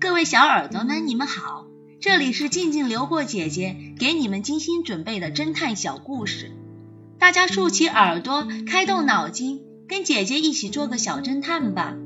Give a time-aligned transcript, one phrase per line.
[0.00, 1.66] 各位小耳朵们，你们好，
[2.00, 6.52] 这里是静静流过姐姐给你们精心准备的侦探小故事，
[7.18, 11.96] 大家竖起耳朵，开动脑筋，跟姐姐一起做个小侦探吧。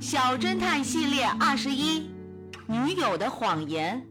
[0.00, 2.04] 小侦探系列二十一，
[2.68, 4.06] 女友的谎言。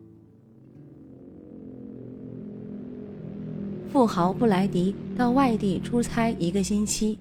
[3.93, 7.19] 富豪布莱迪到外地出差一个星期，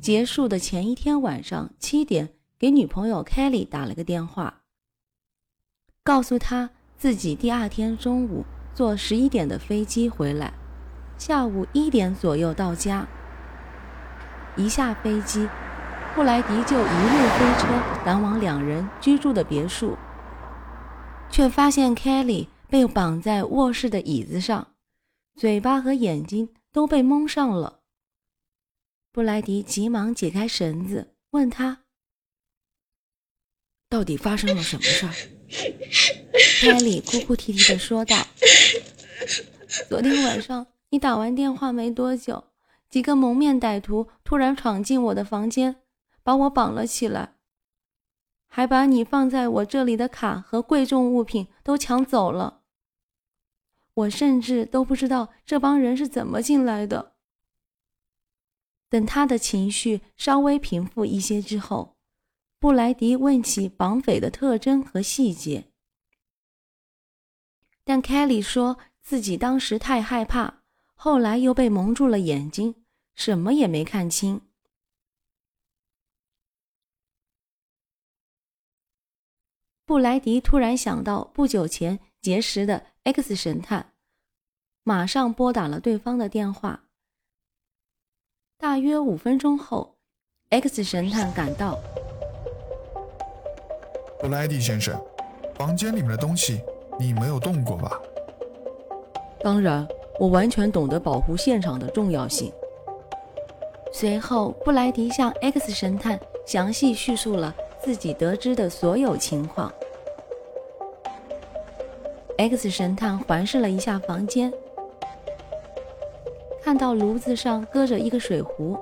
[0.00, 2.30] 结束的前一天晚上七点，
[2.60, 4.60] 给女朋友 Kelly 打了个电话，
[6.04, 10.52] 告诉她自己第二天中午坐十一点的飞机回来，
[11.16, 13.08] 下午一点左右到家。
[14.58, 15.48] 一下飞机，
[16.14, 19.96] 布莱迪就一路飞车赶往两人居住的别墅，
[21.30, 24.66] 却发现 Kelly 被绑在卧室的椅子上。
[25.34, 27.80] 嘴巴和眼睛都被蒙上了。
[29.10, 31.78] 布莱迪急忙解开绳子，问他
[33.90, 35.12] ：“到底发生了什么事儿？”
[36.62, 38.16] 凯莉哭哭啼啼的说道
[39.88, 42.44] ：“昨天晚上你打完电话没多久，
[42.88, 45.82] 几个蒙面歹徒突然闯进我的房间，
[46.22, 47.34] 把我绑了起来，
[48.46, 52.62] 还把你放在我这里的卡和贵重物品都抢走了。”
[53.94, 57.14] 我甚至都不知道这帮人是怎么进来的。
[58.88, 61.96] 等他的情绪稍微平复一些之后，
[62.60, 65.64] 布莱迪问起绑匪的特征和细节，
[67.84, 74.42] 但凯莉说自己当时太害怕，后来又被蒙住了眼睛，什么也没看清。
[79.86, 83.94] 布莱迪突然想到不久前结识的 X 神探。
[84.82, 86.84] 马上拨打了对方的电话。
[88.58, 89.98] 大约五分钟后
[90.50, 91.78] ，X 神探赶到。
[94.20, 94.94] 布莱迪先生，
[95.54, 96.60] 房间里面的东西
[96.98, 97.98] 你没有动过吧？
[99.40, 102.52] 当然，我完全懂得保护现场的重要性。
[103.90, 109.72] 随后，布莱迪向 X 神探详细叙述了自己得知的所有情况。
[112.36, 114.52] X 神探环视了一下房间。
[116.62, 118.78] 看到炉子上搁着一个水壶，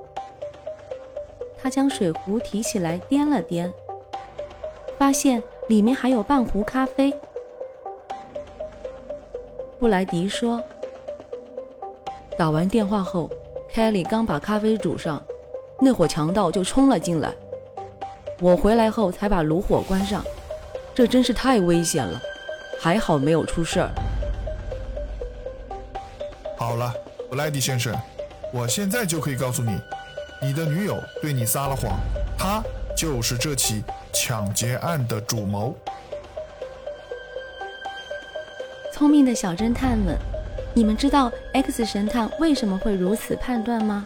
[1.57, 3.73] 他将水壶提起来掂了掂，
[4.99, 7.15] 发现里面还有半壶咖啡。
[9.79, 10.61] 布莱迪说
[12.37, 13.31] ：“打完电话后，
[13.73, 15.23] 凯莉刚把咖啡煮上，
[15.81, 17.33] 那伙强盗就冲了进来。
[18.41, 20.25] 我回来后才把炉火关上，
[20.95, 22.21] 这真是太危险了，
[22.81, 23.91] 还好没有出事儿。”
[26.59, 26.93] 好了。
[27.31, 27.95] 布莱迪先生，
[28.55, 29.79] 我现在就可以告诉你，
[30.41, 32.01] 你的女友对你撒了谎，
[32.39, 32.65] 她
[32.99, 35.73] 就是这起抢劫案的主谋。
[38.93, 40.19] 聪明的小侦探们，
[40.75, 44.05] 你们知道 X 神探为什么会如此判断吗？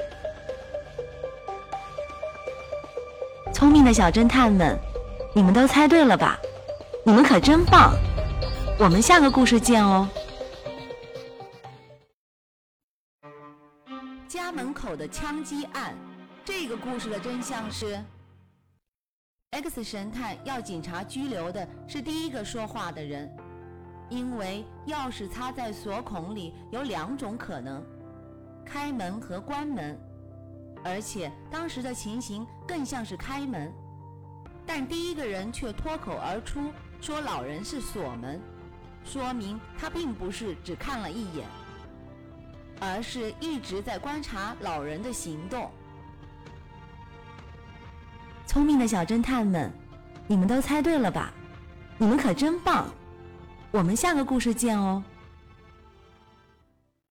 [3.55, 4.79] 聪明的小侦探们，
[5.35, 6.39] 你们都猜对了吧？
[7.03, 7.95] 你们可真棒！
[8.79, 10.07] 我们下个故事见哦。
[14.29, 15.97] 家门口的枪击案，
[16.45, 17.99] 这个故事的真相是
[19.63, 23.31] ：X 神探要警察拘留的是第一个说话的人，
[24.09, 27.83] 因为钥匙插在锁孔里有两种可能，
[28.65, 29.99] 开门和关门，
[30.85, 33.73] 而且当时的情形更像是开门，
[34.67, 38.41] 但第一个人却脱口而出说老人是锁门，
[39.05, 41.47] 说明他并不是只看了一眼。
[42.85, 45.71] 而是一直在观察老人的行动。
[48.53, 49.73] 聪明的小侦探们，
[50.27, 51.33] 你们都猜对了吧？
[51.97, 52.87] 你们可真棒！
[53.71, 55.03] 我们下个故事见哦。